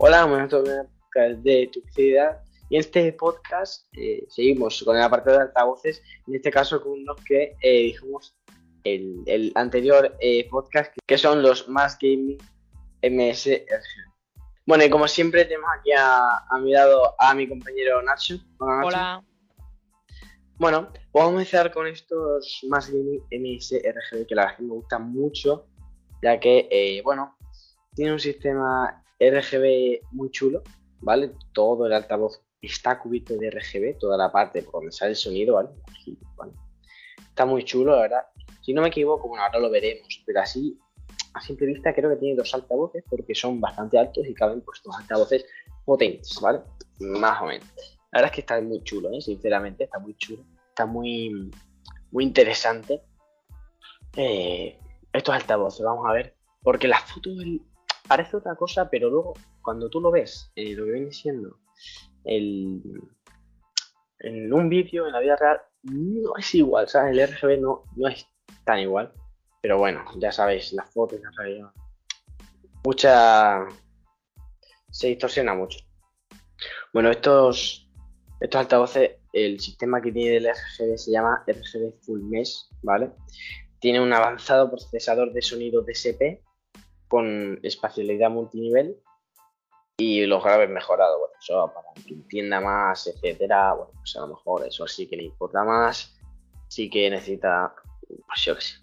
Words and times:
Hola, 0.00 0.26
buenas 0.26 0.48
tardes 0.48 1.42
de 1.42 1.68
Toxicidad. 1.74 2.40
Y 2.70 2.76
en 2.76 2.80
este 2.82 3.12
podcast 3.14 3.84
eh, 3.94 4.24
seguimos 4.28 4.80
con 4.84 4.96
el 4.96 5.02
apartado 5.02 5.38
de 5.38 5.42
altavoces, 5.42 6.00
en 6.28 6.36
este 6.36 6.52
caso 6.52 6.80
con 6.80 6.92
unos 6.92 7.16
que 7.24 7.56
eh, 7.60 7.82
dijimos 7.82 8.38
el, 8.84 9.24
el 9.26 9.50
anterior 9.56 10.16
eh, 10.20 10.48
podcast, 10.48 10.94
que 11.04 11.18
son 11.18 11.42
los 11.42 11.68
más 11.68 11.98
gaming 12.00 12.38
MSRG. 13.02 14.14
Bueno, 14.64 14.84
y 14.84 14.88
como 14.88 15.08
siempre 15.08 15.44
tenemos 15.46 15.68
aquí 15.76 15.90
a, 15.90 16.44
a 16.48 16.58
mi 16.60 16.70
lado 16.70 17.16
a 17.18 17.34
mi 17.34 17.48
compañero 17.48 18.00
Nacho. 18.00 18.36
Hola, 18.60 18.76
Nacho. 18.76 18.86
Hola. 18.86 19.24
Bueno, 20.58 20.92
vamos 21.12 21.30
a 21.30 21.38
empezar 21.38 21.72
con 21.72 21.88
estos 21.88 22.60
más 22.68 22.88
gaming 22.88 23.20
MSRG 23.32 24.28
que 24.28 24.34
la 24.36 24.42
verdad 24.42 24.58
que 24.58 24.62
me 24.62 24.74
gustan 24.74 25.10
mucho, 25.10 25.66
ya 26.22 26.38
que, 26.38 27.00
bueno, 27.02 27.36
tiene 27.96 28.12
un 28.12 28.20
sistema 28.20 29.02
RGB 29.20 30.00
muy 30.12 30.30
chulo, 30.30 30.62
¿vale? 31.00 31.32
Todo 31.52 31.86
el 31.86 31.92
altavoz 31.92 32.40
está 32.60 32.98
cubierto 32.98 33.36
de 33.36 33.50
RGB, 33.50 33.98
toda 33.98 34.16
la 34.16 34.30
parte 34.32 34.62
por 34.62 34.74
donde 34.74 34.92
sale 34.92 35.10
el 35.10 35.16
sonido, 35.16 35.54
¿vale? 35.54 35.70
Está 37.28 37.46
muy 37.46 37.64
chulo, 37.64 37.94
la 37.94 38.02
verdad. 38.02 38.22
Si 38.62 38.72
no 38.72 38.82
me 38.82 38.88
equivoco, 38.88 39.28
bueno, 39.28 39.44
ahora 39.44 39.58
lo 39.60 39.70
veremos, 39.70 40.22
pero 40.26 40.40
así, 40.40 40.78
a 41.34 41.40
simple 41.40 41.66
vista, 41.68 41.94
creo 41.94 42.10
que 42.10 42.16
tiene 42.16 42.36
dos 42.36 42.52
altavoces 42.54 43.04
porque 43.08 43.34
son 43.34 43.60
bastante 43.60 43.98
altos 43.98 44.26
y 44.26 44.34
caben 44.34 44.60
pues 44.62 44.80
dos 44.84 44.96
altavoces 44.96 45.46
potentes, 45.84 46.38
¿vale? 46.40 46.60
Más 47.00 47.40
o 47.40 47.46
menos. 47.46 47.66
La 48.12 48.18
verdad 48.20 48.30
es 48.30 48.34
que 48.34 48.40
está 48.40 48.60
muy 48.60 48.82
chulo, 48.82 49.10
¿eh? 49.12 49.20
sinceramente, 49.20 49.84
está 49.84 49.98
muy 49.98 50.14
chulo. 50.16 50.44
Está 50.68 50.86
muy, 50.86 51.50
muy 52.10 52.24
interesante. 52.24 53.02
Eh, 54.16 54.78
estos 55.12 55.34
altavoces, 55.34 55.84
vamos 55.84 56.06
a 56.08 56.12
ver. 56.12 56.34
Porque 56.62 56.88
la 56.88 56.98
foto 57.00 57.30
del- 57.36 57.62
parece 58.08 58.36
otra 58.36 58.56
cosa, 58.56 58.88
pero 58.90 59.10
luego 59.10 59.34
cuando 59.62 59.88
tú 59.88 60.00
lo 60.00 60.10
ves, 60.10 60.50
eh, 60.56 60.74
lo 60.74 60.86
que 60.86 60.92
viene 60.92 61.12
siendo 61.12 61.58
el, 62.24 62.82
en 64.20 64.52
un 64.52 64.68
vídeo, 64.68 65.06
en 65.06 65.12
la 65.12 65.20
vida 65.20 65.36
real, 65.36 65.60
no 65.82 66.36
es 66.36 66.54
igual, 66.54 66.88
¿sabes? 66.88 67.16
El 67.16 67.28
RGB 67.28 67.60
no, 67.60 67.84
no 67.96 68.08
es 68.08 68.26
tan 68.64 68.80
igual. 68.80 69.12
Pero 69.60 69.78
bueno, 69.78 70.04
ya 70.16 70.32
sabéis, 70.32 70.72
las 70.72 70.90
fotos, 70.90 71.20
la 71.20 71.30
realidad. 71.36 71.70
Mucha. 72.84 73.66
Se 74.90 75.08
distorsiona 75.08 75.54
mucho. 75.54 75.80
Bueno, 76.92 77.10
estos, 77.10 77.90
estos 78.40 78.60
altavoces, 78.60 79.16
el 79.32 79.60
sistema 79.60 80.00
que 80.00 80.12
tiene 80.12 80.36
el 80.36 80.46
RGB 80.46 80.96
se 80.96 81.10
llama 81.10 81.44
RGB 81.46 82.00
Full 82.02 82.22
Mesh, 82.22 82.68
¿vale? 82.82 83.10
Tiene 83.80 84.00
un 84.00 84.12
avanzado 84.12 84.70
procesador 84.70 85.32
de 85.32 85.42
sonido 85.42 85.82
DSP 85.82 86.40
con 87.08 87.58
espacialidad 87.62 88.30
multinivel 88.30 88.96
y 89.96 90.24
los 90.26 90.44
graves 90.44 90.70
mejorados, 90.70 91.18
bueno, 91.18 91.34
eso 91.40 91.72
para 91.74 91.88
que 92.06 92.14
entienda 92.14 92.60
más, 92.60 93.06
etcétera, 93.08 93.72
bueno, 93.74 93.92
pues 93.98 94.16
a 94.16 94.20
lo 94.20 94.28
mejor 94.28 94.66
eso 94.66 94.86
sí 94.86 95.08
que 95.08 95.16
le 95.16 95.24
importa 95.24 95.64
más, 95.64 96.16
sí 96.68 96.88
que 96.88 97.10
necesita, 97.10 97.74
pues. 98.06 98.82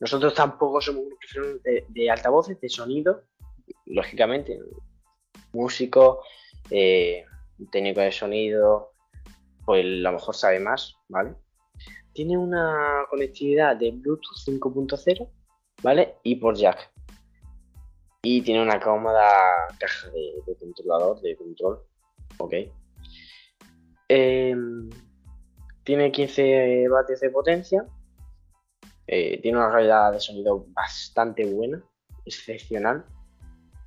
Nosotros 0.00 0.34
tampoco 0.34 0.80
somos 0.80 1.04
profesionales 1.08 1.62
de, 1.62 1.86
de 1.88 2.10
altavoces, 2.10 2.60
de 2.60 2.68
sonido, 2.68 3.22
lógicamente, 3.86 4.58
músico, 5.52 6.22
eh, 6.70 7.24
técnico 7.70 8.00
de 8.00 8.12
sonido, 8.12 8.92
pues 9.64 9.84
a 9.84 9.88
lo 9.88 10.12
mejor 10.12 10.34
sabe 10.34 10.60
más, 10.60 10.96
¿vale? 11.08 11.34
Tiene 12.12 12.36
una 12.36 13.06
conectividad 13.08 13.76
de 13.76 13.90
Bluetooth 13.92 14.36
5.0, 14.44 15.28
¿vale? 15.82 16.16
Y 16.22 16.36
por 16.36 16.56
jack. 16.56 16.91
Y 18.24 18.40
tiene 18.42 18.62
una 18.62 18.78
cómoda 18.78 19.28
caja 19.80 20.08
de, 20.10 20.56
controlador, 20.56 21.20
de 21.22 21.36
control, 21.36 21.80
¿ok? 22.38 22.54
Em, 24.08 24.90
tiene 25.82 26.12
15 26.12 26.88
vatios 26.88 27.18
de 27.20 27.30
potencia. 27.30 27.84
eh, 29.08 29.40
tiene 29.42 29.58
una 29.58 29.72
calidad 29.72 30.12
de 30.12 30.20
sonido 30.20 30.66
bastante 30.68 31.44
buena, 31.44 31.82
excepcional. 32.24 33.04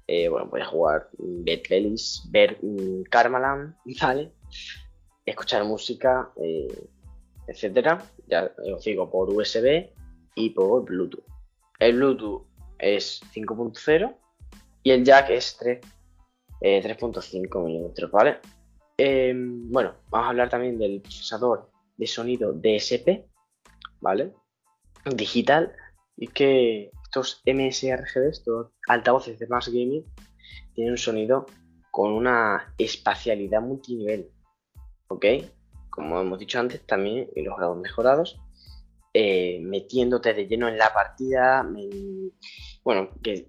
Eh, 0.06 0.28
bueno, 0.28 0.50
puedes 0.50 0.68
jugar 0.68 1.10
mm, 1.18 1.44
ver 2.30 2.60
Karmaland, 3.10 3.76
¿vale? 4.02 4.34
Escuchar 5.26 5.64
música, 5.64 6.32
eh, 6.44 6.90
etcétera. 7.48 8.04
Ya 8.28 8.52
os 8.76 8.84
digo, 8.84 9.10
por 9.10 9.30
USB 9.30 9.92
y 10.36 10.50
por 10.50 10.84
Bluetooth. 10.84 11.24
El 11.80 11.96
Bluetooth 11.96 12.46
es 12.78 13.22
5.0 13.34 14.25
y 14.86 14.92
el 14.92 15.04
jack 15.04 15.32
es 15.32 15.58
3, 15.58 15.80
eh, 16.62 16.80
3.5 16.80 17.66
milímetros, 17.66 18.12
¿vale? 18.12 18.38
Eh, 18.96 19.34
bueno, 19.36 19.96
vamos 20.10 20.28
a 20.28 20.30
hablar 20.30 20.48
también 20.50 20.78
del 20.78 21.02
procesador 21.02 21.72
de 21.98 22.06
sonido 22.06 22.54
DSP, 22.54 23.26
¿vale? 24.00 24.32
Digital, 25.16 25.74
y 26.16 26.28
que 26.28 26.92
estos 27.04 27.42
MSRGB, 27.48 28.30
estos 28.30 28.74
altavoces 28.88 29.40
de 29.40 29.48
Mass 29.48 29.70
Gaming, 29.70 30.06
tienen 30.76 30.92
un 30.92 30.98
sonido 31.00 31.48
con 31.90 32.14
una 32.14 32.76
espacialidad 32.78 33.62
multinivel, 33.62 34.30
¿ok? 35.08 35.26
Como 35.90 36.22
hemos 36.22 36.38
dicho 36.38 36.60
antes, 36.60 36.86
también 36.86 37.28
en 37.36 37.46
los 37.46 37.58
grados 37.58 37.78
mejorados, 37.78 38.40
eh, 39.16 39.60
metiéndote 39.64 40.36
de 40.36 40.46
lleno 40.46 40.68
en 40.68 40.78
la 40.78 40.94
partida, 40.94 41.64
me- 41.64 41.90
bueno, 42.86 43.10
que 43.24 43.48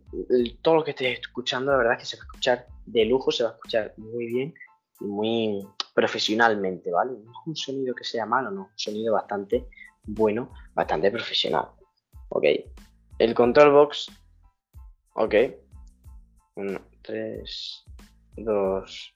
todo 0.62 0.76
lo 0.76 0.84
que 0.84 0.92
estés 0.92 1.20
escuchando, 1.20 1.70
la 1.70 1.76
verdad 1.76 1.92
es 1.92 1.98
que 1.98 2.06
se 2.06 2.16
va 2.16 2.22
a 2.22 2.26
escuchar 2.26 2.66
de 2.86 3.04
lujo, 3.04 3.30
se 3.30 3.44
va 3.44 3.50
a 3.50 3.52
escuchar 3.52 3.92
muy 3.98 4.24
bien 4.24 4.54
y 4.98 5.04
muy 5.04 5.68
profesionalmente, 5.94 6.90
¿vale? 6.90 7.12
No 7.12 7.30
es 7.30 7.36
un 7.46 7.54
sonido 7.54 7.94
que 7.94 8.02
sea 8.02 8.24
malo, 8.24 8.50
no, 8.50 8.62
un 8.62 8.78
sonido 8.78 9.12
bastante 9.12 9.68
bueno, 10.04 10.50
bastante 10.74 11.10
profesional, 11.10 11.66
¿ok? 12.30 12.44
El 13.18 13.34
control 13.34 13.72
box, 13.72 14.10
¿ok? 15.16 15.34
1, 16.54 16.80
3, 17.02 17.84
2, 18.38 19.14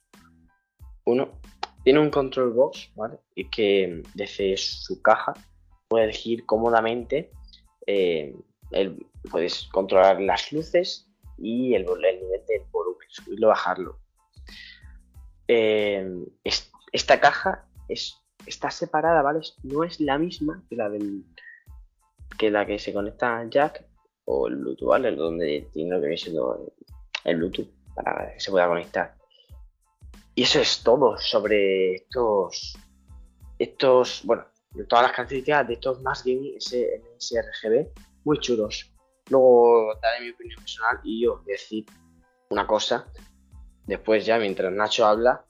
1. 1.07 1.41
Tiene 1.83 1.99
un 1.99 2.11
control 2.11 2.53
box, 2.53 2.93
¿vale? 2.95 3.21
Y 3.35 3.49
que 3.49 4.03
desde 4.13 4.55
su 4.59 5.01
caja 5.01 5.33
puede 5.89 6.05
elegir 6.05 6.45
cómodamente 6.45 7.31
eh, 7.87 8.35
el- 8.71 9.07
puedes 9.31 9.65
controlar 9.73 10.21
las 10.21 10.53
luces 10.53 11.09
y 11.39 11.75
el, 11.75 11.83
el 11.83 12.21
nivel 12.21 12.45
del 12.47 12.63
volumen, 12.71 13.07
subirlo 13.11 13.49
bajarlo. 13.49 13.99
Eh, 15.49 16.25
es- 16.45 16.71
esta 16.93 17.21
caja 17.21 17.67
es, 17.89 18.17
está 18.47 18.71
separada, 18.71 19.23
¿vale? 19.23 19.41
No 19.63 19.85
es 19.85 20.01
la 20.01 20.19
misma 20.19 20.63
que 20.69 20.77
la 20.77 20.89
del 20.89 21.25
que 22.39 22.51
la 22.51 22.65
que 22.65 22.79
se 22.79 22.93
conecta 22.93 23.39
al 23.39 23.51
jack 23.51 23.85
o 24.25 24.47
el 24.49 24.57
Bluetooth, 24.57 24.89
¿vale? 24.89 25.15
Donde 25.15 25.69
tiene 25.73 25.91
lo 25.91 25.97
que 25.97 26.07
viene 26.07 26.17
siendo 26.17 26.73
el, 27.25 27.37
Bluetooth 27.37 27.69
para 27.95 28.33
que 28.33 28.41
se 28.41 28.51
pueda 28.51 28.67
conectar. 28.69 29.15
Y 30.35 30.45
eso 30.45 30.61
es 30.61 30.83
todo 30.83 31.19
sobre 31.19 31.97
estos, 31.97 32.79
estos, 33.59 34.23
bueno, 34.25 34.47
todas 34.89 35.03
las 35.03 35.13
características 35.13 35.67
de 35.69 35.75
estos 35.75 36.01
más 36.01 36.25
gaming 36.25 36.57
SRGB, 36.59 37.89
muy 38.25 38.39
chulos. 38.39 38.93
Luego 39.29 39.95
daré 40.03 40.25
mi 40.25 40.31
opinión 40.31 40.61
personal 40.61 41.01
y 41.05 41.25
yo 41.25 41.43
decir 41.47 41.87
una 42.51 42.67
cosa. 42.67 43.07
Después 43.87 44.27
ya, 44.27 44.39
mientras 44.39 44.73
Nacho 44.73 45.07
habla, 45.07 45.45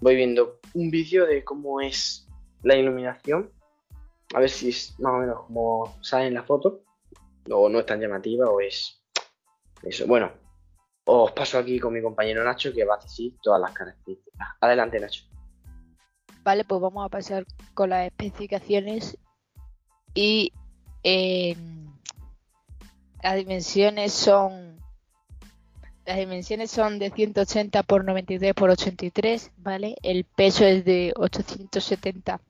voy 0.00 0.16
viendo 0.16 0.60
un 0.74 0.90
vídeo 0.90 1.26
de 1.26 1.44
cómo 1.44 1.80
es 1.80 2.28
la 2.62 2.76
iluminación. 2.76 3.52
A 4.34 4.40
ver 4.40 4.50
si 4.50 4.70
es 4.70 4.98
más 5.00 5.14
o 5.14 5.18
menos 5.18 5.44
como 5.46 5.96
sale 6.02 6.26
en 6.26 6.34
la 6.34 6.42
foto. 6.42 6.82
O 7.50 7.68
no 7.68 7.80
es 7.80 7.86
tan 7.86 8.00
llamativa 8.00 8.48
o 8.48 8.60
es 8.60 9.02
eso. 9.82 10.06
Bueno, 10.06 10.32
os 11.04 11.32
paso 11.32 11.58
aquí 11.58 11.78
con 11.78 11.92
mi 11.92 12.02
compañero 12.02 12.42
Nacho 12.44 12.72
que 12.72 12.84
va 12.84 12.94
a 12.94 13.02
decir 13.02 13.34
todas 13.42 13.60
las 13.60 13.72
características. 13.72 14.48
Adelante, 14.60 14.98
Nacho. 15.00 15.24
Vale, 16.42 16.64
pues 16.64 16.80
vamos 16.80 17.04
a 17.06 17.08
pasar 17.08 17.44
con 17.72 17.90
las 17.90 18.06
especificaciones 18.06 19.18
y 20.14 20.52
em, 21.04 21.92
las 23.22 23.36
dimensiones 23.36 24.12
son 24.12 24.74
las 26.06 26.18
dimensiones 26.18 26.70
son 26.70 26.98
de 26.98 27.10
180 27.10 27.82
por 27.84 28.04
93 28.04 28.54
por 28.54 28.70
83, 28.70 29.52
¿vale? 29.56 29.96
El 30.02 30.24
peso 30.24 30.64
es 30.66 30.84
de 30.84 31.14
870 31.16 32.40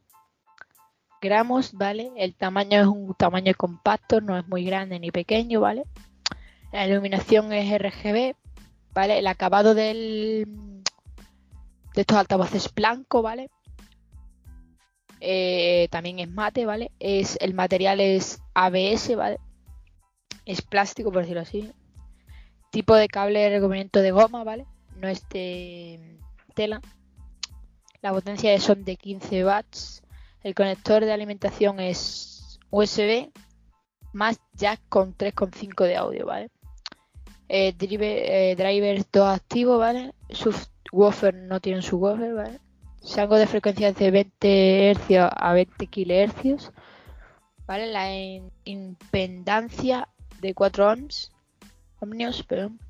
gramos, 1.25 1.73
¿vale? 1.73 2.13
El 2.17 2.35
tamaño 2.35 2.81
es 2.81 2.87
un 2.87 3.15
tamaño 3.15 3.53
compacto, 3.57 4.21
no 4.21 4.37
es 4.39 4.47
muy 4.49 4.65
grande 4.65 5.01
ni 5.01 5.11
pequeño, 5.11 5.61
¿vale? 5.61 5.85
La 6.73 6.87
iluminación 6.87 7.53
es 7.53 7.73
RGB, 7.79 8.35
¿vale? 8.93 9.19
El 9.19 9.27
acabado 9.27 9.75
del 9.75 10.83
de 11.95 12.01
estos 12.01 12.19
altavoces 12.19 12.73
blanco, 12.75 13.23
¿vale? 13.23 13.51
Eh, 15.27 15.89
también 15.91 16.19
es 16.19 16.29
mate, 16.29 16.67
¿vale? 16.67 16.93
Es, 17.01 17.39
el 17.41 17.55
material 17.55 18.01
es 18.01 18.43
ABS, 18.55 19.17
¿vale? 19.17 19.39
Es 20.45 20.63
plástico, 20.63 21.11
por 21.11 21.23
decirlo 21.23 21.43
así. 21.43 21.73
Tipo 22.71 22.95
de 22.95 23.09
cable 23.09 23.41
de 23.41 23.51
recubrimiento 23.51 24.01
de 24.01 24.11
goma, 24.11 24.45
¿vale? 24.45 24.67
no 24.97 25.09
es 25.09 25.29
de 25.29 26.19
tela. 26.55 26.81
La 28.03 28.13
potencia 28.13 28.59
son 28.61 28.85
de 28.85 28.97
15 28.97 29.45
watts. 29.45 30.03
El 30.43 30.55
conector 30.55 31.05
de 31.05 31.13
alimentación 31.13 31.81
es 31.81 32.59
USB 32.71 33.31
más 34.13 34.39
jack 34.53 34.81
con 34.89 35.17
3,5 35.17 35.85
de 35.85 35.97
audio, 35.97 36.27
¿vale? 36.27 36.51
Eh, 37.49 37.73
driver, 37.73 38.19
eh, 38.19 38.55
drivers 38.57 39.07
2 39.11 39.29
activos, 39.29 39.79
¿vale? 39.79 40.13
Subwoofer 40.31 41.35
no 41.35 41.61
tiene 41.61 41.83
subwoofer, 41.83 42.35
¿vale? 42.35 42.61
Rango 43.13 43.37
de 43.37 43.47
frecuencia 43.47 43.93
de 43.93 44.11
20 44.11 44.95
Hz 44.95 45.31
a 45.31 45.53
20 45.53 45.87
kHz, 45.87 46.73
¿vale? 47.67 47.87
La 47.93 48.09
impedancia 48.65 50.09
de 50.41 50.55
4 50.55 50.91
ohms, 50.91 51.31
ohmios, 52.01 52.43
perdón. 52.43 52.81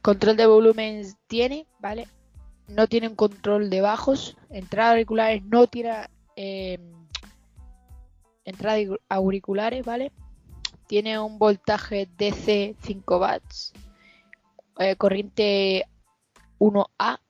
Control 0.00 0.36
de 0.36 0.46
volumen 0.46 1.02
tiene, 1.26 1.66
¿vale? 1.80 2.08
No 2.66 2.86
tienen 2.86 3.14
control 3.14 3.68
de 3.70 3.82
bajos. 3.82 4.36
Entradas 4.50 4.92
auriculares 4.92 5.44
no 5.44 5.66
tiene 5.66 6.08
eh, 6.34 6.78
entradas 8.44 8.80
auriculares, 9.08 9.84
¿vale? 9.84 10.12
Tiene 10.86 11.18
un 11.18 11.38
voltaje 11.38 12.08
DC 12.16 12.74
5 12.80 13.18
watts, 13.18 13.72
eh, 14.78 14.96
corriente 14.96 15.86
1A, 16.58 17.21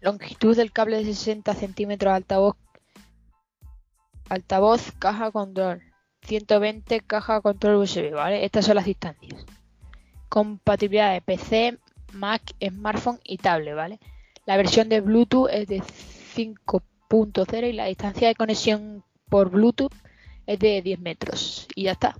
longitud 0.00 0.56
del 0.56 0.72
cable 0.72 0.98
de 0.98 1.04
60 1.04 1.54
centímetros, 1.54 2.12
altavoz, 2.12 2.56
altavoz, 4.28 4.92
caja 4.98 5.30
control, 5.30 5.82
120 6.22 7.00
caja 7.00 7.40
control 7.40 7.76
USB, 7.76 8.12
¿vale? 8.12 8.44
Estas 8.44 8.66
son 8.66 8.76
las 8.76 8.84
distancias. 8.84 9.44
Compatibilidad 10.28 11.12
de 11.12 11.20
PC, 11.20 11.78
Mac, 12.12 12.42
smartphone 12.60 13.20
y 13.24 13.38
tablet, 13.38 13.74
¿vale? 13.74 14.00
La 14.46 14.56
versión 14.56 14.88
de 14.88 15.00
Bluetooth 15.00 15.48
es 15.50 15.68
de 15.68 15.80
5.0 15.80 17.68
y 17.68 17.72
la 17.72 17.86
distancia 17.86 18.28
de 18.28 18.34
conexión 18.34 19.04
por 19.28 19.50
Bluetooth 19.50 19.92
es 20.46 20.58
de 20.58 20.82
10 20.82 21.00
metros. 21.00 21.68
Y 21.74 21.84
ya 21.84 21.92
está. 21.92 22.16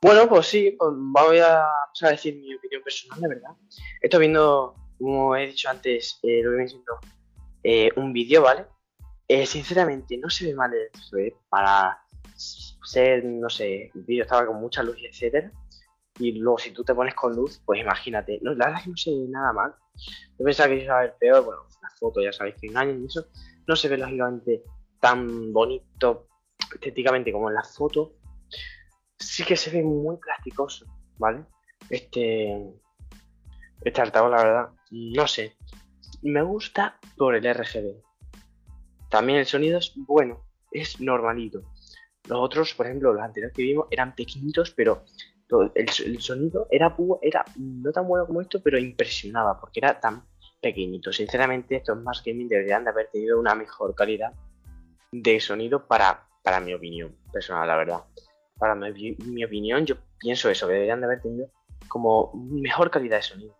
Bueno, 0.00 0.28
pues 0.28 0.46
sí, 0.46 0.76
pues 0.78 0.92
voy 0.94 1.38
a, 1.38 1.66
decir 2.08 2.36
mi 2.36 2.54
opinión 2.54 2.82
personal, 2.82 3.20
de 3.20 3.28
verdad. 3.28 3.50
Estoy 4.00 4.20
viendo, 4.20 4.74
como 4.98 5.36
he 5.36 5.46
dicho 5.46 5.68
antes, 5.68 6.18
eh, 6.22 6.42
lo 6.42 6.50
que 6.50 6.56
viene 6.56 6.68
siendo 6.68 6.98
eh, 7.62 7.90
un 7.96 8.12
vídeo, 8.12 8.42
¿vale? 8.42 8.66
Eh, 9.26 9.46
sinceramente, 9.46 10.16
no 10.16 10.30
se 10.30 10.46
ve 10.46 10.54
mal 10.54 10.72
el 10.74 11.34
para 11.48 12.02
ser, 12.36 13.24
no 13.24 13.50
sé, 13.50 13.90
el 13.94 14.02
vídeo 14.02 14.22
estaba 14.22 14.46
con 14.46 14.60
mucha 14.60 14.82
luz, 14.82 14.96
etcétera. 15.02 15.52
Y 16.18 16.32
luego, 16.32 16.58
si 16.58 16.72
tú 16.72 16.82
te 16.82 16.94
pones 16.94 17.14
con 17.14 17.34
luz, 17.36 17.60
pues 17.64 17.80
imagínate. 17.80 18.38
No, 18.42 18.54
la 18.54 18.66
verdad 18.66 18.80
es 18.80 18.84
que 18.84 18.90
no 18.90 18.96
se 18.96 19.10
ve 19.10 19.26
nada 19.28 19.52
mal. 19.52 19.74
Yo 20.38 20.44
pensaba 20.44 20.68
que 20.68 20.82
iba 20.82 20.98
a 20.98 21.02
ver 21.02 21.14
peor. 21.18 21.44
Bueno, 21.44 21.62
las 21.82 21.98
fotos 21.98 22.24
ya 22.24 22.32
sabéis 22.32 22.56
que 22.60 22.66
engañan 22.66 23.02
y 23.02 23.06
eso. 23.06 23.26
No 23.66 23.76
se 23.76 23.88
ve 23.88 23.98
lógicamente 23.98 24.62
tan 25.00 25.52
bonito 25.52 26.28
estéticamente 26.74 27.30
como 27.30 27.48
en 27.50 27.54
las 27.54 27.76
fotos. 27.76 28.12
Sí 29.18 29.44
que 29.44 29.56
se 29.56 29.70
ve 29.70 29.82
muy 29.82 30.16
plasticoso, 30.16 30.86
¿vale? 31.18 31.44
Este. 31.88 32.72
Este 33.82 34.00
altavoz, 34.00 34.30
la 34.30 34.42
verdad, 34.42 34.68
no 34.90 35.26
sé. 35.26 35.56
Me 36.22 36.42
gusta 36.42 36.98
por 37.16 37.34
el 37.34 37.44
RGB. 37.54 38.02
También 39.08 39.38
el 39.38 39.46
sonido 39.46 39.78
es 39.78 39.92
bueno, 39.96 40.44
es 40.72 41.00
normalito. 41.00 41.62
Los 42.28 42.38
otros, 42.40 42.74
por 42.74 42.86
ejemplo, 42.86 43.12
los 43.12 43.22
anteriores 43.22 43.56
que 43.56 43.62
vimos 43.62 43.86
eran 43.90 44.14
pequeñitos, 44.14 44.70
pero 44.72 45.04
el, 45.74 46.20
sonido 46.20 46.66
era, 46.70 46.94
era 47.22 47.44
no 47.56 47.90
tan 47.90 48.06
bueno 48.06 48.26
como 48.26 48.40
esto, 48.40 48.60
pero 48.62 48.78
impresionaba 48.78 49.58
porque 49.58 49.80
era 49.80 49.98
tan 49.98 50.24
pequeñito. 50.60 51.12
Sinceramente, 51.12 51.76
estos 51.76 52.00
más 52.02 52.22
gaming 52.22 52.48
deberían 52.48 52.84
de 52.84 52.90
haber 52.90 53.08
tenido 53.10 53.40
una 53.40 53.54
mejor 53.54 53.94
calidad 53.94 54.32
de 55.10 55.40
sonido 55.40 55.86
para, 55.86 56.26
para 56.42 56.60
mi 56.60 56.74
opinión 56.74 57.16
personal, 57.32 57.66
la 57.66 57.76
verdad. 57.76 58.04
Para 58.58 58.74
mi, 58.74 59.16
mi 59.24 59.44
opinión, 59.44 59.86
yo 59.86 59.96
pienso 60.18 60.50
eso, 60.50 60.66
que 60.66 60.74
deberían 60.74 61.00
de 61.00 61.06
haber 61.06 61.22
tenido 61.22 61.50
como 61.88 62.32
mejor 62.34 62.90
calidad 62.90 63.16
de 63.16 63.22
sonido. 63.22 63.57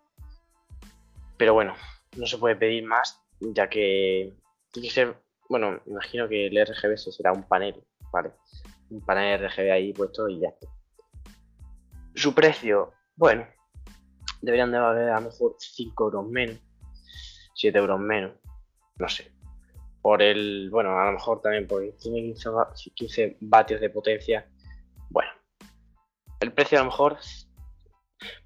Pero 1.38 1.55
bueno, 1.55 1.75
no 2.17 2.26
se 2.26 2.37
puede 2.37 2.56
pedir 2.56 2.85
más, 2.85 3.23
ya 3.40 3.69
que 3.69 4.37
tiene 4.73 4.88
que 4.88 4.94
ser, 4.94 5.23
bueno, 5.49 5.81
imagino 5.87 6.29
que 6.29 6.49
el 6.49 6.67
RGB 6.67 6.96
será 6.96 7.32
un 7.32 7.44
panel, 7.44 7.82
¿vale? 8.12 8.32
Un 8.90 9.00
panel 9.00 9.49
RGB 9.49 9.70
ahí 9.70 9.93
puesto 9.93 10.29
y 10.29 10.40
ya 10.40 10.49
está. 10.49 10.67
Su 12.14 12.35
precio, 12.35 12.93
bueno, 13.14 13.46
deberían 14.43 14.73
de 14.73 14.79
valer 14.79 15.11
a 15.11 15.20
lo 15.20 15.29
mejor 15.29 15.56
5 15.58 16.05
euros 16.05 16.29
menos, 16.29 16.58
7 17.55 17.79
euros 17.79 18.00
menos, 18.00 18.32
no 18.96 19.08
sé. 19.08 19.32
Por 20.02 20.23
el, 20.23 20.70
bueno, 20.70 20.99
a 20.99 21.06
lo 21.06 21.12
mejor 21.12 21.40
también 21.40 21.67
porque 21.67 21.93
tiene 22.00 22.35
15, 22.94 23.37
vatios 23.40 23.81
de 23.81 23.90
potencia. 23.90 24.49
Bueno, 25.11 25.31
el 26.40 26.52
precio 26.52 26.79
a 26.79 26.82
lo 26.82 26.90
mejor 26.90 27.19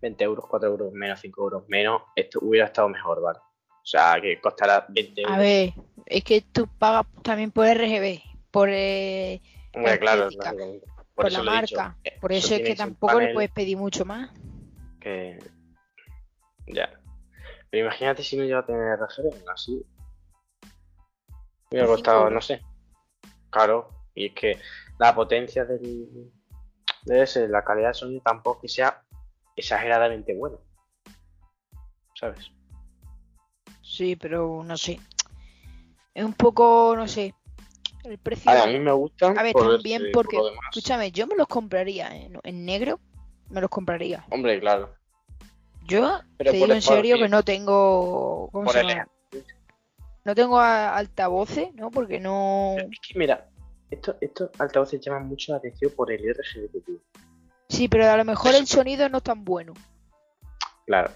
20 0.00 0.24
euros, 0.24 0.44
4 0.48 0.68
euros 0.68 0.92
menos, 0.92 1.20
5 1.20 1.42
euros 1.42 1.68
menos, 1.68 2.02
esto 2.16 2.40
hubiera 2.42 2.66
estado 2.66 2.88
mejor, 2.88 3.20
¿vale? 3.20 3.38
O 3.38 3.84
sea, 3.86 4.20
que 4.20 4.40
costará 4.40 4.86
20 4.88 5.20
euros. 5.22 5.36
A 5.36 5.38
ver, 5.38 5.72
es 6.06 6.24
que 6.24 6.42
tú 6.42 6.68
pagas 6.78 7.06
también 7.22 7.50
por 7.50 7.66
RGB, 7.66 8.20
por... 8.50 8.68
Eh, 8.70 9.40
claro, 9.98 10.28
por, 11.14 11.30
la 11.30 11.42
marca. 11.42 11.96
Eh, 12.04 12.18
por 12.20 12.32
eso, 12.32 12.54
es 12.54 12.62
que 12.62 12.74
tampoco 12.74 13.20
le 13.20 13.32
puedes 13.32 13.50
pedir 13.50 13.76
mucho 13.76 14.04
más. 14.04 14.30
Que. 15.00 15.38
Ya. 16.66 16.90
Pero 17.70 17.86
imagínate 17.86 18.22
si 18.22 18.36
no 18.36 18.44
lleva 18.44 18.60
a 18.60 18.66
tener 18.66 18.98
RGB, 18.98 19.48
así. 19.52 19.84
Me 21.70 21.80
ha 21.80 21.86
costado, 21.86 22.30
no 22.30 22.40
sé. 22.40 22.62
Claro, 23.50 23.88
y 24.14 24.26
es 24.26 24.34
que 24.34 24.58
la 24.98 25.14
potencia 25.14 25.64
del. 25.64 26.30
De 27.04 27.22
ese, 27.22 27.48
la 27.48 27.64
calidad 27.64 27.88
de 27.88 27.94
sonido 27.94 28.22
tampoco 28.24 28.60
que 28.60 28.68
sea 28.68 29.02
exageradamente 29.56 30.34
buena. 30.34 30.56
¿Sabes? 32.14 32.50
Sí, 33.82 34.16
pero 34.16 34.62
no 34.64 34.76
sé. 34.76 35.00
Es 36.14 36.24
un 36.24 36.34
poco, 36.34 36.94
no 36.96 37.08
sé. 37.08 37.34
El 38.04 38.18
precio. 38.18 38.50
A, 38.50 38.66
mí 38.66 38.78
me 38.78 38.92
gustan. 38.92 39.38
A 39.38 39.42
ver, 39.42 39.54
también 39.54 40.04
porque. 40.12 40.38
escúchame, 40.70 41.12
yo 41.12 41.26
me 41.26 41.36
los 41.36 41.46
compraría 41.46 42.10
en, 42.14 42.64
negro. 42.64 43.00
Me 43.50 43.60
los 43.60 43.70
compraría. 43.70 44.24
Hombre, 44.30 44.58
claro. 44.60 44.94
Yo 45.86 46.20
te 46.38 46.52
digo 46.52 46.72
en 46.72 46.82
serio 46.82 47.16
que 47.16 47.28
no 47.28 47.42
tengo. 47.42 48.48
¿Cómo 48.52 48.70
se 48.70 48.82
llama? 48.82 49.08
No 50.24 50.34
tengo 50.34 50.58
altavoces, 50.60 51.74
¿no? 51.74 51.90
Porque 51.90 52.20
no. 52.20 52.76
Es 52.78 53.00
que 53.00 53.18
mira, 53.18 53.48
estos, 53.90 54.16
estos 54.20 54.50
altavoces 54.58 55.00
llaman 55.00 55.26
mucho 55.26 55.52
la 55.52 55.58
atención 55.58 55.92
por 55.96 56.12
el 56.12 56.22
RGB 56.22 57.00
Sí, 57.72 57.88
pero 57.88 58.10
a 58.10 58.18
lo 58.18 58.24
mejor 58.26 58.54
el 58.54 58.66
sonido 58.66 59.08
no 59.08 59.18
es 59.18 59.24
tan 59.24 59.46
bueno. 59.46 59.72
Claro. 60.84 61.10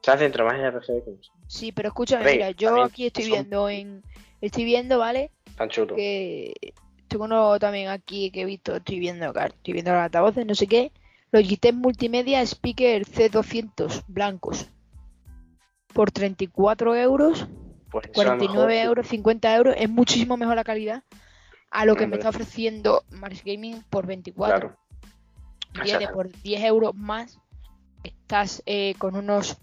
Se 0.00 0.16
centra 0.16 0.42
más 0.42 0.54
en 0.54 0.70
RGB 0.70 1.04
que 1.04 1.16
Sí, 1.48 1.70
pero 1.70 1.88
escúchame, 1.88 2.32
mira, 2.32 2.50
yo 2.52 2.82
aquí 2.82 3.06
estoy 3.06 3.26
viendo 3.26 3.68
en. 3.68 4.02
Estoy 4.40 4.64
viendo, 4.64 4.98
¿vale? 4.98 5.30
Que 5.94 6.72
tengo 7.08 7.24
uno 7.24 7.58
también 7.58 7.88
aquí 7.88 8.30
que 8.30 8.40
he 8.40 8.44
visto, 8.46 8.74
estoy 8.74 9.00
viendo 9.00 9.34
estoy 9.34 9.74
viendo 9.74 9.92
los 9.92 10.00
altavoces, 10.00 10.46
no 10.46 10.54
sé 10.54 10.66
qué. 10.66 10.92
Logitech 11.30 11.74
Multimedia 11.74 12.40
Speaker 12.40 13.04
C200 13.04 14.04
blancos. 14.08 14.66
Por 15.92 16.10
34 16.10 16.96
euros, 16.96 17.46
49 18.14 18.66
pues 18.66 18.84
euros, 18.86 19.06
50 19.08 19.56
euros. 19.56 19.74
Es 19.76 19.90
muchísimo 19.90 20.38
mejor 20.38 20.56
la 20.56 20.64
calidad 20.64 21.02
a 21.70 21.84
lo 21.84 21.96
que 21.96 22.06
me 22.06 22.16
está 22.16 22.30
ofreciendo 22.30 23.04
Mars 23.10 23.42
Gaming 23.44 23.84
por 23.90 24.06
24. 24.06 24.74
Viene 25.82 26.08
por 26.08 26.30
10 26.30 26.64
euros 26.64 26.94
más. 26.94 27.38
Estás 28.02 28.62
eh, 28.66 28.94
con 28.98 29.16
unos. 29.16 29.58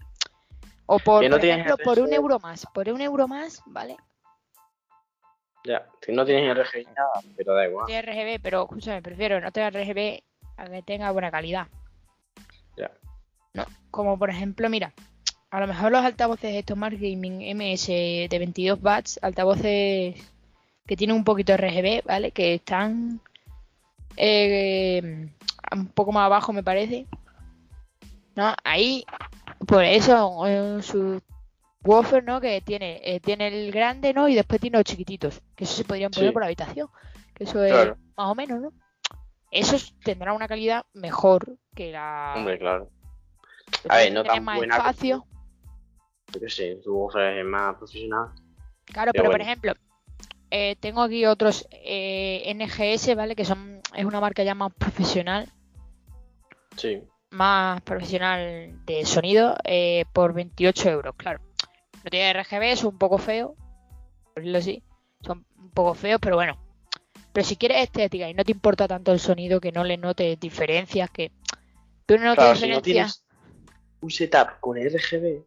O 0.86 0.98
por, 0.98 1.24
ejemplo, 1.24 1.76
por 1.78 1.98
un 1.98 2.12
euro 2.12 2.38
más. 2.38 2.66
Por 2.72 2.88
un 2.88 3.00
euro 3.00 3.28
más, 3.28 3.62
¿vale? 3.66 3.96
Ya, 5.64 5.86
si 6.00 6.12
no 6.12 6.24
tienes 6.24 6.56
RGB 6.56 6.86
nada, 6.94 7.20
pero 7.36 7.54
da 7.54 7.66
igual. 7.66 7.86
Tienes 7.86 8.06
RGB, 8.06 8.42
pero 8.42 8.62
escúchame, 8.62 9.02
prefiero 9.02 9.40
no 9.40 9.52
tener 9.52 9.74
RGB 9.74 10.22
a 10.56 10.66
que 10.66 10.82
tenga 10.82 11.10
buena 11.10 11.30
calidad. 11.30 11.66
Ya. 12.76 12.90
No, 13.52 13.66
como 13.90 14.18
por 14.18 14.30
ejemplo, 14.30 14.70
mira, 14.70 14.94
a 15.50 15.60
lo 15.60 15.66
mejor 15.66 15.92
los 15.92 16.04
altavoces 16.04 16.54
estos 16.54 16.76
Smart 16.76 16.94
Gaming 16.94 17.54
MS 17.54 17.86
de 17.86 18.36
22 18.38 18.78
watts, 18.82 19.18
altavoces 19.22 20.16
que 20.86 20.96
tienen 20.96 21.16
un 21.16 21.24
poquito 21.24 21.52
de 21.52 21.58
RGB, 21.58 22.06
¿vale? 22.06 22.30
Que 22.30 22.54
están 22.54 23.20
eh, 24.16 25.28
un 25.72 25.86
poco 25.88 26.12
más 26.12 26.26
abajo, 26.26 26.52
me 26.52 26.62
parece. 26.62 27.06
¿No? 28.34 28.54
Ahí, 28.64 29.04
por 29.66 29.84
eso, 29.84 30.44
su 30.82 31.20
Woofer, 31.84 32.24
¿no? 32.24 32.40
Que 32.40 32.60
tiene, 32.60 33.00
eh, 33.02 33.20
tiene 33.20 33.48
el 33.48 33.72
grande, 33.72 34.12
¿no? 34.12 34.28
Y 34.28 34.34
después 34.34 34.60
tiene 34.60 34.78
los 34.78 34.84
chiquititos. 34.84 35.40
Que 35.54 35.64
eso 35.64 35.74
se 35.74 35.84
podrían 35.84 36.10
poner 36.10 36.32
por 36.32 36.44
habitación. 36.44 36.88
Que 37.34 37.44
eso 37.44 37.62
es 37.64 37.88
más 38.16 38.30
o 38.30 38.34
menos, 38.34 38.60
¿no? 38.60 38.72
Esos 39.50 39.98
tendrán 40.00 40.36
una 40.36 40.48
calidad 40.48 40.84
mejor 40.92 41.58
que 41.74 41.92
la. 41.92 42.34
Hombre, 42.36 42.58
claro. 42.58 42.90
A 43.88 43.96
ver, 43.96 44.12
no 44.12 44.24
tan 44.24 44.44
más 44.44 44.58
buena. 44.58 44.76
Espacio. 44.76 45.26
qué 46.38 46.48
sé, 46.50 46.80
tu 46.84 46.94
buffer 46.94 47.38
es 47.38 47.46
más 47.46 47.76
profesional. 47.76 48.30
Claro, 48.84 49.12
Pero 49.12 49.24
pero, 49.24 49.30
por 49.30 49.40
ejemplo, 49.40 49.72
eh, 50.50 50.76
tengo 50.80 51.02
aquí 51.02 51.26
otros 51.26 51.66
eh, 51.70 52.52
NGS, 52.54 53.14
¿vale? 53.14 53.34
Que 53.36 53.44
son 53.44 53.80
es 53.94 54.04
una 54.04 54.20
marca 54.20 54.42
ya 54.42 54.54
más 54.54 54.72
profesional, 54.74 55.50
Sí. 56.78 57.02
más 57.30 57.80
profesional 57.82 58.84
de 58.86 59.04
sonido, 59.04 59.56
eh, 59.64 60.04
por 60.12 60.32
28 60.32 60.88
euros, 60.90 61.14
claro. 61.16 61.40
No 62.04 62.10
tiene 62.10 62.30
RGB, 62.32 62.76
son 62.76 62.92
un 62.94 62.98
poco 62.98 63.18
feos, 63.18 63.50
por 64.24 64.34
decirlo 64.36 64.58
así. 64.58 64.82
Son 65.20 65.44
un 65.58 65.70
poco 65.70 65.94
feos, 65.94 66.20
pero 66.22 66.36
bueno. 66.36 66.56
Pero 67.32 67.46
si 67.46 67.56
quieres 67.56 67.82
estética 67.82 68.28
y 68.28 68.34
no 68.34 68.44
te 68.44 68.52
importa 68.52 68.88
tanto 68.88 69.12
el 69.12 69.20
sonido, 69.20 69.60
que 69.60 69.72
no 69.72 69.84
le 69.84 69.98
notes 69.98 70.40
diferencias, 70.40 71.10
que 71.10 71.30
tú 72.06 72.14
no 72.16 72.34
claro, 72.34 72.54
notes 72.54 72.60
si 72.60 72.68
no 72.68 72.76
diferencias. 72.76 72.82
tienes 72.82 73.24
un 74.00 74.10
setup 74.10 74.60
con 74.60 74.76
RGB, 74.78 75.44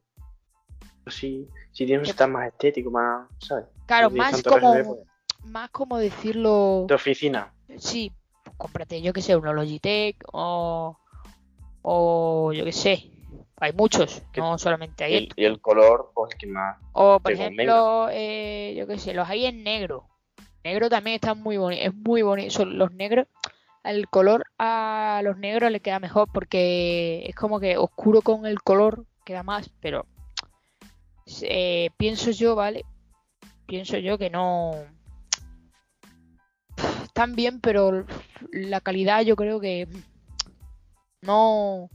pues 1.03 1.15
sí, 1.15 1.47
si 1.71 1.85
tienes 1.85 2.07
un 2.07 2.13
setup 2.13 2.29
más 2.29 2.47
estético, 2.47 2.91
más, 2.91 3.27
¿sabes? 3.39 3.65
Claro, 3.87 4.09
No 4.09 4.13
tienes 4.15 4.33
más 4.33 4.43
como, 4.43 4.73
RGB, 4.75 4.85
pues, 4.85 4.99
más 5.45 5.69
como 5.71 5.97
decirlo. 5.97 6.85
de 6.87 6.93
oficina. 6.93 7.53
Sí, 7.77 8.11
pues 8.43 8.55
cómprate, 8.57 9.01
yo 9.01 9.13
que 9.13 9.21
sé, 9.21 9.35
uno 9.35 9.53
Logitech 9.53 10.17
o, 10.31 10.97
o 11.81 12.53
yo 12.53 12.65
que 12.65 12.71
sé. 12.71 13.11
Hay 13.57 13.73
muchos, 13.73 14.23
Que- 14.31 14.41
no 14.41 14.57
solamente 14.57 15.03
hay 15.03 15.13
Y 15.13 15.17
el, 15.17 15.33
y 15.35 15.45
el 15.45 15.61
color, 15.61 16.11
pues 16.15 16.35
que 16.35 16.47
más. 16.47 16.77
O 16.93 17.19
por 17.19 17.31
ejemplo, 17.31 18.07
eh, 18.11 18.73
yo 18.77 18.87
que 18.87 18.97
sé, 18.97 19.13
los 19.13 19.29
hay 19.29 19.45
en 19.45 19.63
negro. 19.63 20.07
Negro 20.63 20.89
también 20.89 21.15
está 21.15 21.33
muy 21.33 21.57
bonito, 21.57 21.81
es 21.81 21.93
muy 21.93 22.21
bonito. 22.23 22.65
Los 22.65 22.91
negros, 22.93 23.27
el 23.83 24.07
color 24.09 24.45
a 24.57 25.21
los 25.23 25.37
negros 25.37 25.71
le 25.71 25.79
queda 25.79 25.99
mejor 25.99 26.27
porque 26.31 27.23
es 27.27 27.35
como 27.35 27.59
que 27.59 27.77
oscuro 27.77 28.21
con 28.21 28.45
el 28.45 28.61
color 28.61 29.05
queda 29.25 29.43
más, 29.43 29.69
pero 29.79 30.05
eh, 31.43 31.89
pienso 31.97 32.31
yo, 32.31 32.55
¿vale? 32.55 32.83
Pienso 33.67 33.97
yo 33.97 34.17
que 34.17 34.29
no 34.29 34.71
están 37.03 37.35
bien, 37.35 37.59
pero 37.61 38.05
la 38.51 38.81
calidad 38.81 39.21
yo 39.21 39.35
creo 39.35 39.59
que 39.59 39.87
no 41.21 41.89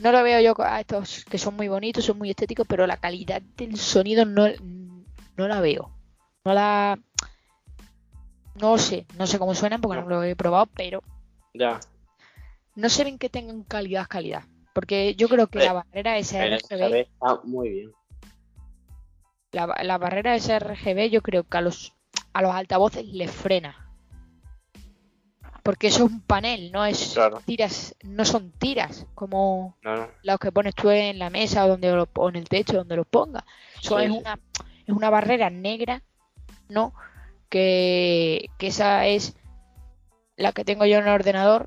no 0.00 0.10
lo 0.12 0.22
veo 0.22 0.40
yo 0.40 0.54
a 0.64 0.80
estos 0.80 1.24
que 1.26 1.38
son 1.38 1.54
muy 1.54 1.68
bonitos, 1.68 2.04
son 2.04 2.18
muy 2.18 2.30
estéticos, 2.30 2.66
pero 2.66 2.86
la 2.86 2.96
calidad 2.96 3.42
del 3.56 3.76
sonido 3.76 4.24
no, 4.24 4.46
no 5.36 5.48
la 5.48 5.60
veo. 5.60 5.90
No 6.44 6.54
la 6.54 6.98
no 8.60 8.78
sé, 8.78 9.06
no 9.16 9.26
sé 9.26 9.38
cómo 9.38 9.54
suenan 9.54 9.80
porque 9.80 9.96
no, 10.00 10.02
No. 10.04 10.08
lo 10.16 10.22
he 10.24 10.34
probado, 10.36 10.66
pero 10.74 11.02
Ya. 11.54 11.78
no 12.74 12.88
se 12.88 13.04
ven 13.04 13.18
que 13.18 13.28
tengan 13.28 13.62
calidad, 13.64 14.06
calidad. 14.08 14.44
Porque 14.74 15.14
yo 15.14 15.28
creo 15.28 15.46
que 15.48 15.58
Eh, 15.58 15.64
la 15.66 15.72
barrera 15.74 16.16
sRGB, 16.22 16.58
RGB 16.86 16.94
está 17.00 17.40
muy 17.44 17.68
bien. 17.68 17.92
la, 19.52 19.66
la 19.82 19.98
barrera 19.98 20.38
sRGB, 20.38 21.10
yo 21.10 21.20
creo 21.22 21.44
que 21.44 21.58
a 21.58 21.60
los 21.60 21.92
a 22.32 22.40
los 22.40 22.54
altavoces 22.54 23.04
les 23.06 23.30
frena. 23.30 23.81
Porque 25.62 25.86
eso 25.88 26.04
es 26.04 26.10
un 26.10 26.20
panel, 26.22 26.72
no 26.72 26.84
es 26.84 27.12
Claro. 27.14 27.40
tiras, 27.44 27.94
no 28.02 28.24
son 28.24 28.50
tiras 28.52 29.06
como 29.14 29.76
No, 29.82 29.96
no. 29.96 30.08
los 30.24 30.38
que 30.40 30.50
pones 30.50 30.74
tú 30.74 30.90
en 30.90 31.18
la 31.20 31.30
mesa 31.30 31.64
o 31.64 31.68
donde 31.68 31.92
lo, 31.92 32.08
o 32.16 32.28
en 32.28 32.36
el 32.36 32.48
techo 32.48 32.78
donde 32.78 32.96
los 32.96 33.06
pongas. 33.06 33.44
Eso 33.80 33.98
Sí, 33.98 34.04
es 34.06 34.10
sí. 34.12 34.18
una 34.18 34.38
es 34.86 34.94
una 34.94 35.10
barrera 35.10 35.48
negra, 35.50 36.02
¿no? 36.68 36.92
Que, 37.48 38.48
que 38.58 38.68
esa 38.68 39.06
es 39.06 39.36
la 40.36 40.52
que 40.52 40.64
tengo 40.64 40.84
yo 40.86 40.98
en 40.98 41.04
el 41.06 41.10
ordenador, 41.12 41.66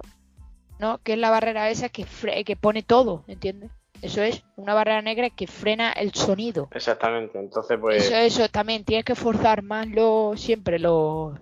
¿no? 0.79 0.97
Que 0.97 1.13
es 1.13 1.19
la 1.19 1.29
barrera 1.29 1.69
esa 1.69 1.87
que 1.89 2.05
fre- 2.05 2.43
que 2.43 2.55
pone 2.57 2.83
todo, 2.83 3.23
¿entiendes? 3.27 3.71
Eso 4.01 4.21
es 4.21 4.43
una 4.57 4.73
barrera 4.73 5.01
negra 5.01 5.29
que 5.29 5.47
frena 5.47 5.91
el 5.93 6.13
sonido. 6.13 6.67
Exactamente. 6.71 7.39
Entonces, 7.39 7.77
pues. 7.79 8.03
Eso, 8.03 8.15
eso 8.17 8.49
también 8.49 8.83
tienes 8.83 9.05
que 9.05 9.15
forzar 9.15 9.61
más 9.63 9.87
lo, 9.87 10.33
siempre 10.35 10.79
lo, 10.79 11.39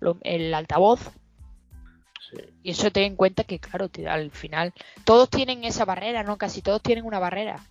lo- 0.00 0.16
el 0.22 0.54
altavoz. 0.54 1.10
Sí. 2.32 2.38
Y 2.62 2.70
eso 2.72 2.90
ten 2.90 3.04
en 3.04 3.16
cuenta 3.16 3.44
que, 3.44 3.58
claro, 3.58 3.88
te- 3.88 4.08
al 4.08 4.30
final 4.30 4.72
todos 5.04 5.28
tienen 5.30 5.64
esa 5.64 5.84
barrera, 5.84 6.22
¿no? 6.22 6.36
Casi 6.38 6.62
todos 6.62 6.82
tienen 6.82 7.04
una 7.04 7.18
barrera. 7.18 7.66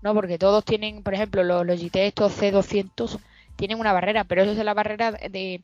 ¿No? 0.00 0.14
Porque 0.14 0.38
todos 0.38 0.64
tienen, 0.64 1.02
por 1.02 1.14
ejemplo, 1.14 1.42
los 1.42 1.66
Logitech 1.66 2.08
estos 2.08 2.32
C200 2.40 3.18
tienen 3.56 3.80
una 3.80 3.92
barrera, 3.92 4.22
pero 4.22 4.42
eso 4.42 4.52
es 4.52 4.58
la 4.58 4.72
barrera 4.74 5.10
de 5.10 5.60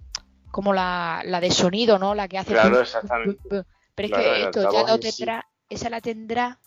como 0.50 0.72
la, 0.74 1.22
la 1.24 1.40
de 1.40 1.52
sonido, 1.52 1.98
¿no? 2.00 2.14
La 2.16 2.26
que 2.26 2.38
hace 2.38 2.52
Claro, 2.52 2.80
exactamente. 2.80 3.40
Pero 3.48 3.64
es 3.94 4.10
Claro, 4.10 4.34
que 4.34 4.42
esto 4.42 4.72
ya 4.72 4.98
sí. 4.98 5.00
tendrá, 5.18 5.46
esa 5.68 5.88
la 5.90 6.00
tendrá 6.00 6.58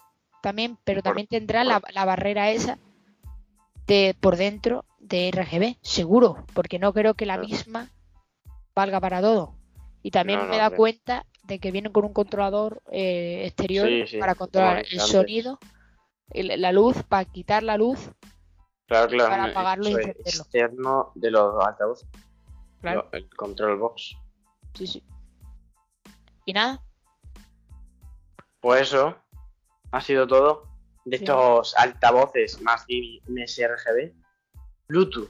también, 0.42 0.78
pero 0.86 1.00
Por- 1.02 1.04
también 1.04 1.28
tendrá 1.28 1.60
por- 1.64 1.68
la, 1.68 1.82
la 1.94 2.06
barrera 2.06 2.52
esa 2.52 2.78
de 3.88 4.16
por 4.20 4.38
dentro 4.38 4.86
de 5.00 5.30
RGB, 5.30 5.78
seguro, 5.82 6.46
porque 6.54 6.80
no 6.80 6.94
creo 6.94 7.14
que 7.16 7.26
la 7.26 7.38
misma 7.38 7.90
valga 8.76 9.00
para 9.00 9.20
todo. 9.22 9.56
Y 10.04 10.12
también 10.12 10.40
No, 10.40 10.46
me 10.46 10.52
no 10.52 10.56
he 10.56 10.60
dado 10.60 10.76
cuenta 10.78 11.26
de 11.48 11.60
que 11.60 11.72
vienen 11.72 11.92
con 11.92 12.04
un 12.06 12.14
controlador 12.14 12.82
eh, 12.92 13.44
exterior 13.46 13.88
Sí, 13.88 14.08
sí, 14.08 14.18
para 14.18 14.36
controlar 14.36 14.80
el 14.80 14.86
antes. 15.00 15.08
sonido, 15.08 15.60
el- 16.32 16.62
la 16.62 16.72
luz, 16.72 17.02
para 17.04 17.26
quitar 17.26 17.64
la 17.64 17.78
luz, 17.78 18.12
Claro, 18.88 19.08
claro. 19.10 19.30
para 19.30 19.44
apagarlo 19.46 19.86
y 19.90 19.94
encenderlo. 19.94 20.22
externo 20.26 21.12
de 21.16 21.32
los 21.32 21.66
altavoces. 21.66 22.08
claro. 22.82 23.10
el 23.12 23.28
control 23.36 23.78
box. 23.80 24.16
Sí, 24.76 24.86
sí. 24.88 25.04
Y 26.46 26.54
nada, 26.54 26.82
Pues 28.60 28.82
eso 28.84 29.16
ha 29.92 30.02
sido 30.02 30.28
todo 30.28 30.64
de 31.06 31.18
Sí. 31.18 31.24
estos 31.24 31.76
altavoces 31.78 32.62
más 32.62 32.86
MSRGB. 32.90 34.14
Bluetooth, 34.90 35.30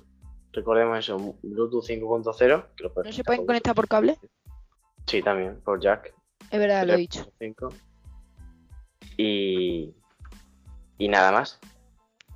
recordemos 0.54 0.98
eso, 1.00 1.18
Bluetooth 1.44 1.84
5.0. 1.86 2.66
que 2.76 2.84
lo 2.84 2.94
puedes 2.94 3.12
¿no 3.12 3.16
se 3.16 3.24
pueden 3.24 3.42
por 3.42 3.48
conectar 3.48 3.76
por 3.76 3.88
cable? 3.88 4.18
Sí, 5.08 5.22
también, 5.22 5.60
por 5.62 5.80
jack. 5.82 6.14
Es 6.52 6.60
verdad, 6.60 6.86
lo 6.86 6.94
he 6.94 6.98
dicho. 6.98 7.32
3.5. 7.40 7.74
Y, 9.18 9.94
y 10.98 11.08
nada 11.08 11.32
más. 11.32 11.60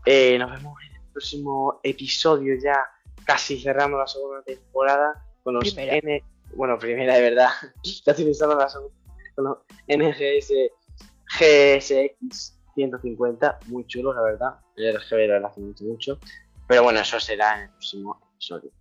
Eh, 0.06 0.38
nos 0.40 0.52
vemos 0.52 0.82
en 0.82 0.96
el 0.96 1.12
próximo 1.12 1.80
episodio 1.84 2.56
ya, 2.62 2.80
casi 3.26 3.60
cerrando 3.60 3.98
la 3.98 4.08
segunda 4.08 4.42
temporada 4.42 5.24
con 5.44 5.56
los 5.56 5.74
Primera. 5.74 5.98
N, 5.98 6.24
bueno, 6.56 6.78
primera 6.80 7.16
de 7.16 7.22
verdad, 7.22 7.50
ya 7.84 8.12
estoy 8.12 8.26
pensando 8.26 8.56
la 8.56 8.70
segunda, 8.70 8.96
con 9.36 9.46
los 9.46 9.58
NGS 9.88 10.52
GSX 11.40 12.60
150, 12.76 13.60
muy 13.68 13.86
chulo 13.86 14.14
la 14.14 14.22
verdad, 14.22 14.60
el 14.76 14.98
RGB 14.98 15.40
lo 15.40 15.48
hace 15.48 15.62
mucho, 15.62 15.84
mucho, 15.86 16.20
pero 16.68 16.84
bueno, 16.84 17.00
eso 17.00 17.20
será 17.20 17.58
en 17.58 17.64
el 17.64 17.70
próximo 17.70 18.20
episodio. 18.34 18.72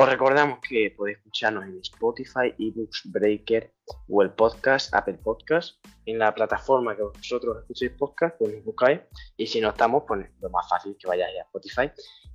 Os 0.00 0.08
recordamos 0.08 0.60
que 0.60 0.94
podéis 0.96 1.18
escucharnos 1.18 1.62
en 1.64 1.78
Spotify, 1.80 2.54
eBooks, 2.58 3.02
Breaker, 3.04 3.70
Google 4.08 4.30
Podcast, 4.30 4.94
Apple 4.94 5.18
Podcast, 5.22 5.76
en 6.06 6.18
la 6.18 6.34
plataforma 6.34 6.96
que 6.96 7.02
vosotros 7.02 7.58
escuchéis 7.58 7.92
podcast, 7.98 8.38
pues 8.38 8.54
nos 8.54 8.64
buscáis. 8.64 9.00
Y 9.36 9.46
si 9.46 9.60
no 9.60 9.68
estamos, 9.68 10.04
pues 10.08 10.26
lo 10.40 10.48
más 10.48 10.66
fácil 10.70 10.96
que 10.98 11.06
vayáis 11.06 11.38
a 11.38 11.42
Spotify. 11.42 11.90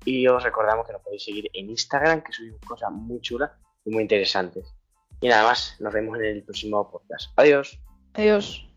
Y 0.06 0.28
os 0.28 0.44
recordamos 0.44 0.86
que 0.86 0.94
nos 0.94 1.02
podéis 1.02 1.24
seguir 1.26 1.50
en 1.54 1.72
Instagram, 1.72 2.22
que 2.22 2.34
subimos 2.34 2.62
cosas 2.62 2.92
muy 2.92 3.20
chulas 3.22 3.50
y 3.84 3.90
muy 3.90 4.04
interesantes. 4.04 4.72
Y 5.20 5.28
nada 5.28 5.46
más, 5.46 5.76
nos 5.80 5.92
vemos 5.92 6.20
en 6.20 6.26
el 6.26 6.44
próximo 6.44 6.88
podcast. 6.92 7.32
Adiós. 7.36 7.80
Adiós. 8.14 8.75